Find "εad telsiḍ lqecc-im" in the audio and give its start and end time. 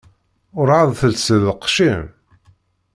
0.77-2.03